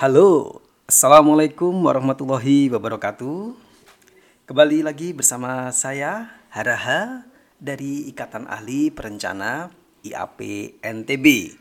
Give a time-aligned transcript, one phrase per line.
[0.00, 3.52] Halo, Assalamualaikum warahmatullahi wabarakatuh.
[4.48, 7.28] Kembali lagi bersama saya Haraha
[7.60, 9.68] dari Ikatan Ahli Perencana
[10.00, 10.40] IAP
[10.80, 11.52] NTB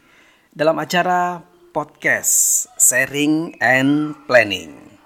[0.56, 1.44] Dalam acara
[1.76, 4.99] podcast Sharing and Planning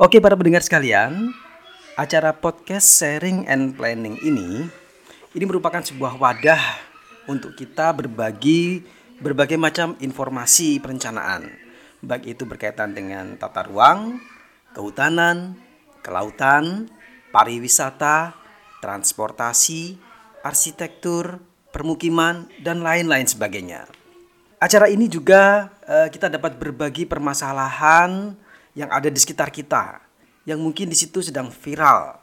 [0.00, 1.28] Oke para pendengar sekalian,
[1.92, 4.64] acara podcast sharing and planning ini
[5.36, 6.62] ini merupakan sebuah wadah
[7.28, 8.80] untuk kita berbagi
[9.20, 11.52] berbagai macam informasi perencanaan,
[12.00, 14.16] baik itu berkaitan dengan tata ruang,
[14.72, 15.60] kehutanan,
[16.00, 16.88] kelautan,
[17.28, 18.32] pariwisata,
[18.80, 20.00] transportasi,
[20.40, 21.44] arsitektur,
[21.76, 23.84] permukiman, dan lain-lain sebagainya.
[24.64, 30.02] Acara ini juga eh, kita dapat berbagi permasalahan yang ada di sekitar kita
[30.48, 32.18] yang mungkin di situ sedang viral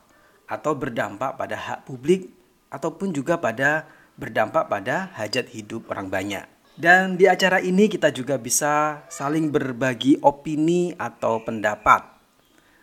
[0.48, 2.32] atau berdampak pada hak publik
[2.72, 6.46] ataupun juga pada berdampak pada hajat hidup orang banyak.
[6.78, 12.18] Dan di acara ini kita juga bisa saling berbagi opini atau pendapat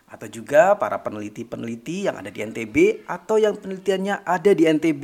[0.05, 5.03] atau juga para peneliti-peneliti yang ada di NTB atau yang penelitiannya ada di NTB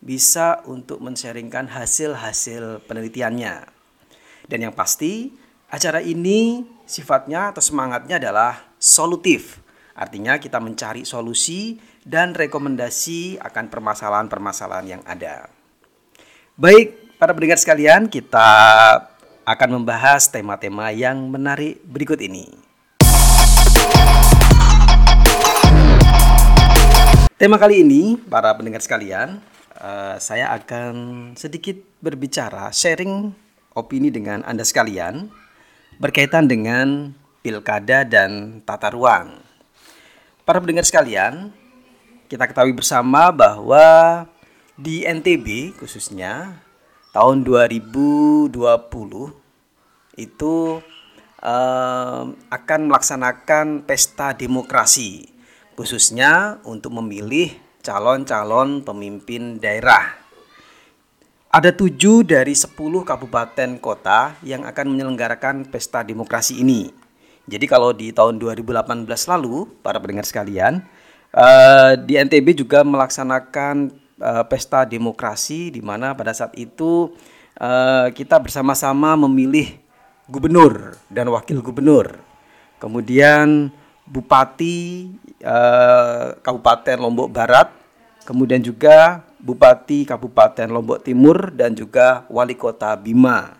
[0.00, 3.68] bisa untuk mensharingkan hasil-hasil penelitiannya.
[4.48, 5.32] Dan yang pasti
[5.70, 9.62] acara ini sifatnya atau semangatnya adalah solutif.
[9.94, 15.46] Artinya kita mencari solusi dan rekomendasi akan permasalahan-permasalahan yang ada.
[16.58, 18.50] Baik, para pendengar sekalian, kita
[19.46, 22.50] akan membahas tema-tema yang menarik berikut ini.
[27.38, 29.38] Tema kali ini, para pendengar sekalian,
[29.78, 30.94] uh, saya akan
[31.38, 33.32] sedikit berbicara, sharing
[33.78, 35.30] opini dengan Anda sekalian
[36.00, 37.12] berkaitan dengan
[37.44, 39.36] pilkada dan tata ruang.
[40.48, 41.52] Para pendengar sekalian,
[42.32, 44.24] kita ketahui bersama bahwa
[44.80, 46.56] di NTB khususnya
[47.12, 48.48] tahun 2020
[50.16, 50.54] itu
[51.44, 55.28] um, akan melaksanakan pesta demokrasi
[55.76, 57.52] khususnya untuk memilih
[57.84, 60.19] calon-calon pemimpin daerah
[61.50, 66.94] ada tujuh dari sepuluh kabupaten kota yang akan menyelenggarakan pesta demokrasi ini.
[67.50, 70.86] Jadi kalau di tahun 2018 lalu, para pendengar sekalian,
[71.34, 73.90] uh, di NTB juga melaksanakan
[74.22, 77.10] uh, pesta demokrasi di mana pada saat itu
[77.58, 79.74] uh, kita bersama-sama memilih
[80.30, 82.14] gubernur dan wakil gubernur.
[82.78, 83.74] Kemudian
[84.06, 85.10] bupati
[85.42, 87.74] uh, Kabupaten Lombok Barat,
[88.22, 93.56] kemudian juga Bupati Kabupaten Lombok Timur dan juga Wali Kota Bima.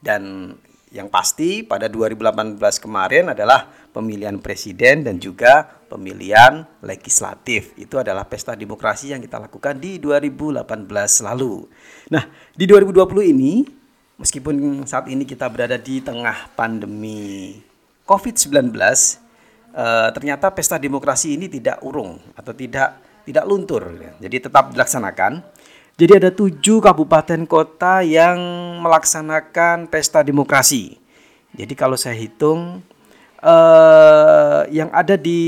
[0.00, 0.52] Dan
[0.88, 7.76] yang pasti pada 2018 kemarin adalah pemilihan presiden dan juga pemilihan legislatif.
[7.76, 10.64] Itu adalah pesta demokrasi yang kita lakukan di 2018
[11.24, 11.68] lalu.
[12.08, 12.24] Nah,
[12.56, 13.52] di 2020 ini
[14.16, 17.56] meskipun saat ini kita berada di tengah pandemi
[18.08, 18.72] COVID-19,
[19.76, 25.44] eh, ternyata pesta demokrasi ini tidak urung atau tidak tidak luntur, jadi tetap dilaksanakan.
[25.98, 28.38] Jadi ada tujuh kabupaten kota yang
[28.80, 30.96] melaksanakan pesta demokrasi.
[31.52, 32.80] Jadi kalau saya hitung
[33.42, 35.40] eh, yang ada di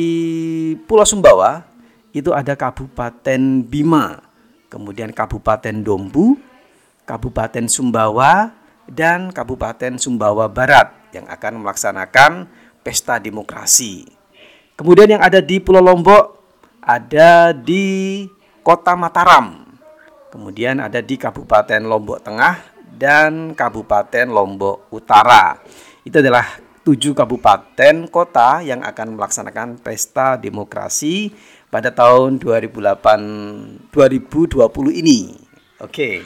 [0.85, 1.65] Pulau Sumbawa
[2.11, 4.19] itu ada Kabupaten Bima,
[4.67, 6.35] kemudian Kabupaten Dombu,
[7.07, 8.51] Kabupaten Sumbawa,
[8.91, 12.51] dan Kabupaten Sumbawa Barat yang akan melaksanakan
[12.83, 14.03] pesta demokrasi.
[14.75, 16.40] Kemudian yang ada di Pulau Lombok
[16.81, 18.25] ada di
[18.61, 19.65] Kota Mataram,
[20.33, 22.57] kemudian ada di Kabupaten Lombok Tengah
[22.97, 25.57] dan Kabupaten Lombok Utara.
[26.05, 26.45] Itu adalah
[26.81, 31.33] tujuh kabupaten kota yang akan melaksanakan pesta demokrasi
[31.69, 35.37] pada tahun 2008 2020 ini.
[35.81, 36.25] Oke.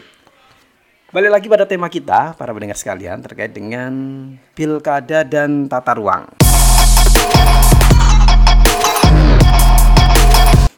[1.14, 3.94] Balik lagi pada tema kita, para pendengar sekalian, terkait dengan
[4.58, 6.43] pilkada dan tata ruang.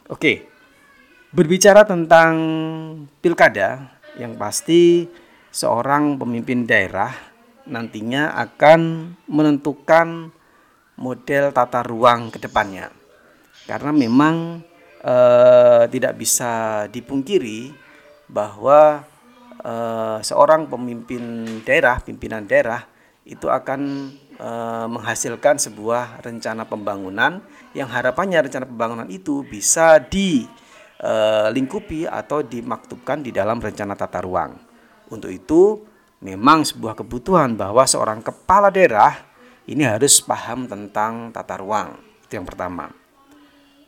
[0.07, 0.47] Oke,
[1.35, 2.31] berbicara tentang
[3.19, 5.03] pilkada, yang pasti
[5.51, 7.11] seorang pemimpin daerah
[7.67, 10.31] nantinya akan menentukan
[10.95, 12.87] model tata ruang ke depannya.
[13.67, 14.63] Karena memang
[15.03, 17.75] eh, tidak bisa dipungkiri
[18.31, 19.03] bahwa
[19.59, 22.79] eh, seorang pemimpin daerah, pimpinan daerah
[23.27, 24.07] itu akan
[24.87, 27.41] menghasilkan sebuah rencana pembangunan
[27.73, 34.53] yang harapannya rencana pembangunan itu bisa dilingkupi atau dimaktubkan di dalam rencana tata ruang.
[35.09, 35.81] Untuk itu,
[36.21, 39.17] memang sebuah kebutuhan bahwa seorang kepala daerah
[39.65, 41.97] ini harus paham tentang tata ruang.
[42.25, 42.93] Itu yang pertama.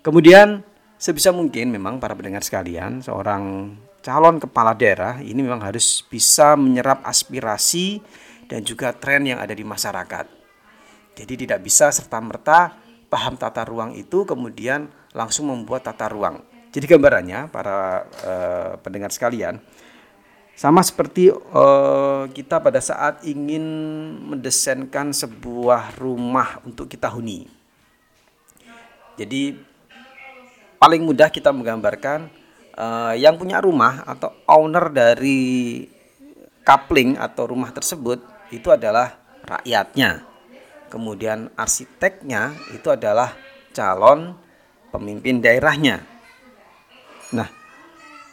[0.01, 0.65] Kemudian
[0.97, 7.03] sebisa mungkin memang para pendengar sekalian, seorang calon kepala daerah ini memang harus bisa menyerap
[7.03, 7.99] aspirasi
[8.47, 10.38] dan juga tren yang ada di masyarakat.
[11.19, 12.79] Jadi tidak bisa serta-merta
[13.11, 16.39] paham tata ruang itu kemudian langsung membuat tata ruang.
[16.71, 19.59] Jadi gambarannya para uh, pendengar sekalian,
[20.53, 23.65] sama seperti uh, kita pada saat ingin
[24.31, 27.49] mendesainkan sebuah rumah untuk kita huni.
[29.17, 29.57] Jadi
[30.77, 32.29] paling mudah kita menggambarkan
[32.77, 35.83] uh, yang punya rumah atau owner dari
[36.63, 38.21] coupling atau rumah tersebut
[38.53, 40.28] itu adalah rakyatnya.
[40.89, 43.37] Kemudian arsiteknya itu adalah
[43.71, 44.33] calon
[44.89, 46.01] pemimpin daerahnya.
[47.29, 47.45] Nah,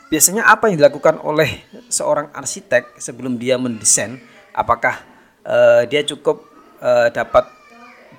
[0.08, 1.60] biasanya apa yang dilakukan oleh
[1.92, 4.16] seorang arsitek sebelum dia mendesain?
[4.56, 5.04] Apakah
[5.44, 6.48] uh, dia cukup
[6.80, 7.44] uh, dapat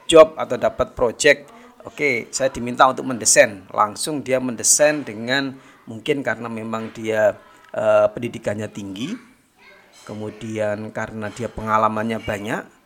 [0.05, 1.49] job atau dapat project?
[1.81, 3.65] Oke saya diminta untuk mendesain.
[3.73, 5.57] Langsung dia mendesain dengan
[5.89, 7.41] mungkin karena memang dia
[7.73, 9.17] uh, pendidikannya tinggi.
[10.05, 12.76] Kemudian karena dia pengalamannya banyak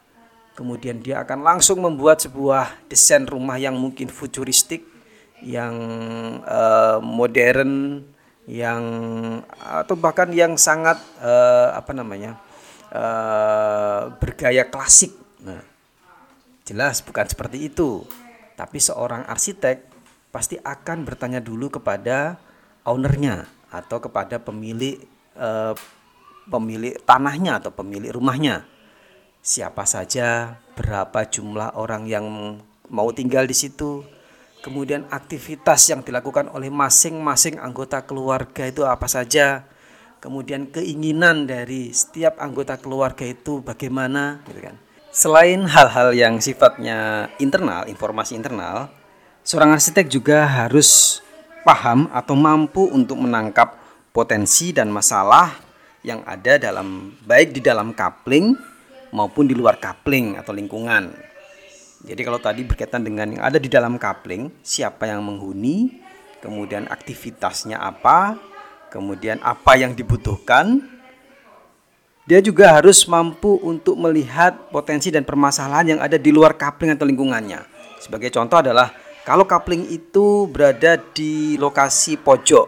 [0.56, 4.83] kemudian dia akan langsung membuat sebuah desain rumah yang mungkin futuristik
[5.42, 5.75] yang
[6.45, 8.03] uh, modern
[8.45, 8.83] yang
[9.57, 12.38] atau bahkan yang sangat uh, apa namanya
[12.94, 15.13] uh, bergaya klasik.
[15.42, 15.62] Nah,
[16.65, 18.06] jelas bukan seperti itu.
[18.57, 19.89] Tapi seorang arsitek
[20.30, 22.38] pasti akan bertanya dulu kepada
[22.86, 25.01] ownernya atau kepada pemilik
[25.39, 25.74] uh,
[26.50, 28.68] pemilik tanahnya atau pemilik rumahnya.
[29.41, 32.29] Siapa saja, berapa jumlah orang yang
[32.93, 34.05] mau tinggal di situ,
[34.61, 39.65] kemudian aktivitas yang dilakukan oleh masing-masing anggota keluarga itu apa saja,
[40.21, 44.77] kemudian keinginan dari setiap anggota keluarga itu bagaimana, gitu kan.
[45.09, 48.93] Selain hal-hal yang sifatnya internal, informasi internal,
[49.41, 51.17] seorang arsitek juga harus
[51.65, 53.73] paham atau mampu untuk menangkap
[54.13, 55.49] potensi dan masalah
[56.05, 58.69] yang ada dalam baik di dalam coupling
[59.12, 61.12] maupun di luar coupling atau lingkungan.
[62.02, 66.02] Jadi kalau tadi berkaitan dengan yang ada di dalam coupling, siapa yang menghuni,
[66.42, 68.42] kemudian aktivitasnya apa,
[68.90, 70.81] kemudian apa yang dibutuhkan,
[72.25, 77.06] dia juga harus mampu untuk melihat potensi dan permasalahan yang ada di luar coupling atau
[77.06, 77.62] lingkungannya.
[78.02, 78.90] Sebagai contoh adalah
[79.22, 82.66] kalau coupling itu berada di lokasi pojok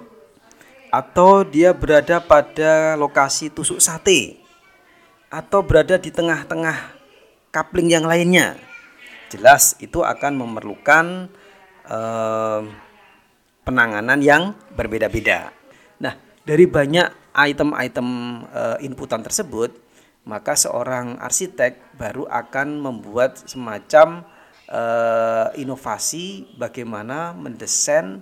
[0.93, 4.42] atau dia berada pada lokasi tusuk sate
[5.33, 6.93] atau berada di tengah-tengah
[7.49, 8.53] coupling yang lainnya
[9.33, 11.25] jelas itu akan memerlukan
[11.89, 12.61] eh,
[13.65, 15.49] penanganan yang berbeda-beda.
[15.97, 16.13] Nah,
[16.45, 18.07] dari banyak item-item
[18.53, 19.73] eh, inputan tersebut,
[20.29, 24.21] maka seorang arsitek baru akan membuat semacam
[24.69, 28.21] eh, inovasi bagaimana mendesain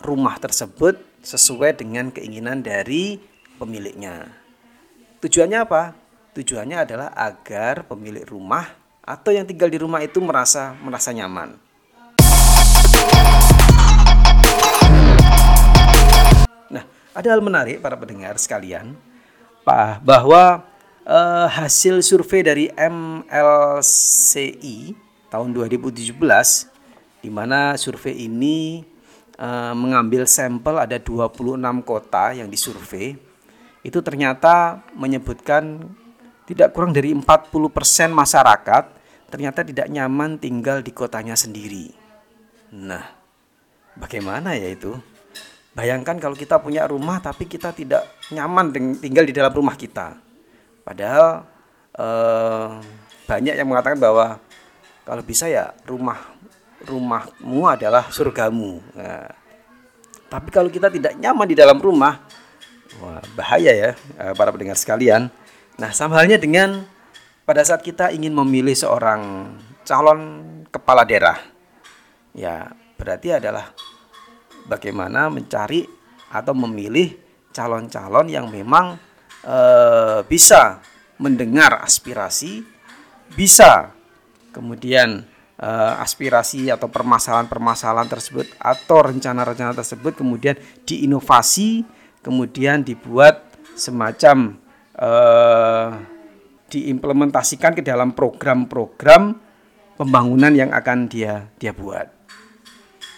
[0.00, 3.20] rumah tersebut sesuai dengan keinginan dari
[3.60, 4.39] pemiliknya.
[5.20, 5.92] Tujuannya apa?
[6.32, 8.72] Tujuannya adalah agar pemilik rumah
[9.04, 11.60] atau yang tinggal di rumah itu merasa merasa nyaman.
[16.72, 18.96] Nah, ada hal menarik para pendengar sekalian,
[19.60, 20.64] Pak, bahwa
[21.04, 24.16] eh, hasil survei dari MLCI
[25.28, 26.16] tahun 2017
[27.20, 28.88] di mana survei ini
[29.36, 33.28] eh, mengambil sampel ada 26 kota yang disurvei
[33.80, 35.88] itu ternyata menyebutkan
[36.44, 37.48] tidak kurang dari 40%
[38.10, 38.84] masyarakat
[39.30, 41.94] ternyata tidak nyaman tinggal di kotanya sendiri.
[42.74, 43.06] Nah,
[43.94, 44.98] bagaimana ya itu?
[45.70, 48.02] Bayangkan kalau kita punya rumah tapi kita tidak
[48.34, 50.18] nyaman tinggal di dalam rumah kita.
[50.82, 51.46] Padahal
[51.94, 52.68] eh,
[53.30, 54.42] banyak yang mengatakan bahwa
[55.06, 56.18] kalau bisa ya rumah
[56.82, 58.82] rumahmu adalah surgamu.
[58.98, 59.30] Nah,
[60.26, 62.18] tapi kalau kita tidak nyaman di dalam rumah,
[62.98, 65.30] wah bahaya ya eh, para pendengar sekalian.
[65.78, 66.82] Nah, sama halnya dengan
[67.46, 69.54] pada saat kita ingin memilih seorang
[69.86, 70.20] calon
[70.68, 71.38] kepala daerah,
[72.36, 72.68] ya
[73.00, 73.72] berarti adalah
[74.68, 75.88] bagaimana mencari
[76.30, 77.16] atau memilih
[77.50, 78.94] calon-calon yang memang
[79.42, 79.56] e,
[80.30, 80.78] bisa
[81.18, 82.62] mendengar aspirasi,
[83.34, 83.90] bisa
[84.54, 85.26] kemudian
[85.58, 90.54] e, aspirasi atau permasalahan-permasalahan tersebut atau rencana-rencana tersebut kemudian
[90.86, 91.82] diinovasi,
[92.20, 93.44] kemudian dibuat
[93.76, 94.56] semacam
[94.96, 95.10] e,
[96.70, 99.34] diimplementasikan ke dalam program-program
[99.98, 102.08] pembangunan yang akan dia dia buat.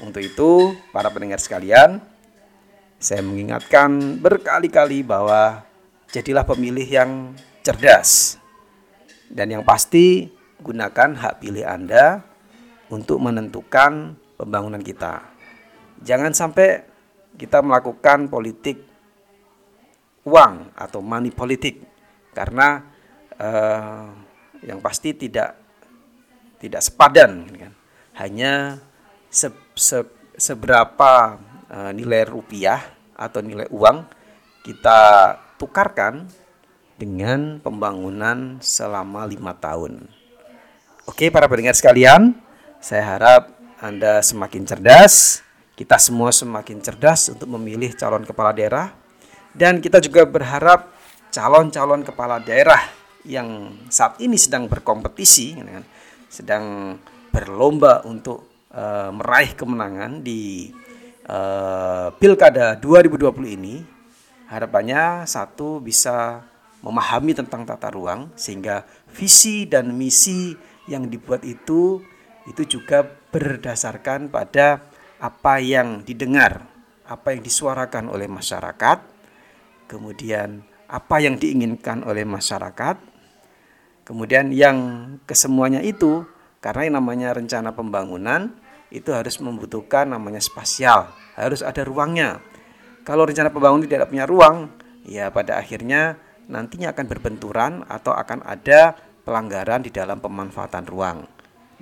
[0.03, 2.03] Untuk itu, para pendengar sekalian,
[2.99, 5.63] saya mengingatkan berkali-kali bahwa
[6.11, 7.11] jadilah pemilih yang
[7.63, 8.39] cerdas.
[9.31, 10.29] Dan yang pasti
[10.61, 12.21] gunakan hak pilih Anda
[12.93, 15.25] untuk menentukan pembangunan kita.
[16.05, 16.85] Jangan sampai
[17.41, 18.92] kita melakukan politik
[20.23, 21.83] uang atau money politik
[22.31, 22.83] karena
[23.39, 24.07] uh,
[24.63, 25.59] yang pasti tidak
[26.63, 27.73] tidak sepadan kan.
[28.23, 28.79] hanya
[29.27, 30.07] se, se,
[30.39, 32.79] seberapa uh, nilai rupiah
[33.19, 34.07] atau nilai uang
[34.63, 35.01] kita
[35.59, 36.31] tukarkan
[36.95, 40.07] dengan pembangunan selama lima tahun.
[41.03, 42.39] Oke para pendengar sekalian,
[42.79, 43.51] saya harap
[43.83, 45.43] Anda semakin cerdas,
[45.75, 49.02] kita semua semakin cerdas untuk memilih calon kepala daerah
[49.53, 50.93] dan kita juga berharap
[51.33, 52.81] calon-calon kepala daerah
[53.25, 55.85] yang saat ini sedang berkompetisi, gitu kan,
[56.27, 56.65] sedang
[57.33, 60.73] berlomba untuk uh, meraih kemenangan di
[61.29, 63.81] uh, Pilkada 2020 ini,
[64.51, 66.45] harapannya satu bisa
[66.83, 68.83] memahami tentang tata ruang sehingga
[69.15, 70.51] visi dan misi
[70.91, 72.03] yang dibuat itu
[72.51, 74.83] itu juga berdasarkan pada
[75.23, 76.67] apa yang didengar,
[77.07, 78.99] apa yang disuarakan oleh masyarakat,
[79.87, 82.97] kemudian apa yang diinginkan oleh masyarakat,
[84.05, 84.77] kemudian yang
[85.25, 86.29] kesemuanya itu
[86.61, 88.53] karena yang namanya rencana pembangunan
[88.93, 92.45] itu harus membutuhkan namanya spasial, harus ada ruangnya.
[93.03, 94.69] Kalau rencana pembangunan tidak punya ruang,
[95.09, 101.25] ya pada akhirnya nantinya akan berbenturan atau akan ada pelanggaran di dalam pemanfaatan ruang.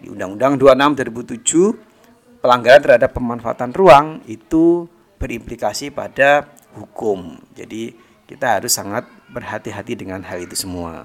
[0.00, 4.88] Di Undang-Undang 26 2007, pelanggaran terhadap pemanfaatan ruang itu
[5.20, 7.36] berimplikasi pada hukum.
[7.52, 7.92] Jadi
[8.24, 11.04] kita harus sangat berhati-hati dengan hal itu semua.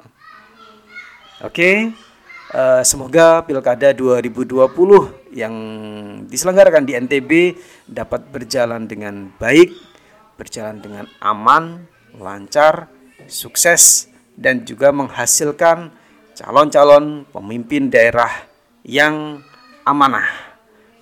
[1.43, 1.91] Oke,
[2.55, 5.55] uh, semoga Pilkada 2020 yang
[6.31, 7.31] diselenggarakan di NTB
[7.91, 9.75] dapat berjalan dengan baik,
[10.39, 11.83] berjalan dengan aman,
[12.15, 12.87] lancar,
[13.27, 14.07] sukses
[14.39, 15.91] dan juga menghasilkan
[16.35, 18.31] calon-calon pemimpin daerah
[18.87, 19.43] yang
[19.83, 20.27] amanah,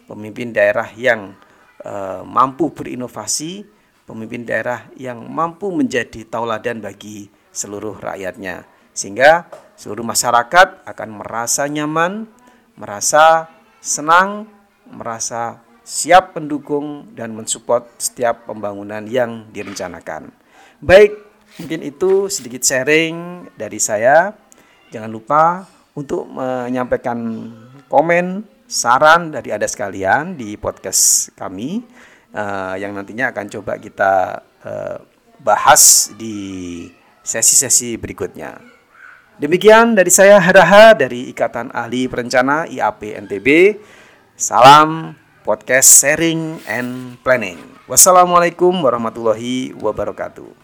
[0.10, 1.38] pemimpin daerah yang
[1.84, 3.64] uh, mampu berinovasi,
[4.04, 12.30] pemimpin daerah yang mampu menjadi tauladan bagi seluruh rakyatnya sehingga seluruh masyarakat akan merasa nyaman,
[12.78, 13.50] merasa
[13.82, 14.46] senang,
[14.86, 20.32] merasa siap mendukung dan mensupport setiap pembangunan yang direncanakan.
[20.80, 21.18] Baik,
[21.60, 24.32] mungkin itu sedikit sharing dari saya.
[24.94, 25.66] Jangan lupa
[25.98, 27.50] untuk menyampaikan
[27.90, 31.86] komen, saran dari Anda sekalian di podcast kami
[32.34, 34.98] uh, yang nantinya akan coba kita uh,
[35.38, 36.90] bahas di
[37.22, 38.58] sesi-sesi berikutnya.
[39.38, 43.78] Demikian dari saya Haraha dari Ikatan Ahli Perencana IAP NTB.
[44.34, 45.14] Salam
[45.46, 47.62] podcast sharing and planning.
[47.86, 50.63] Wassalamualaikum warahmatullahi wabarakatuh.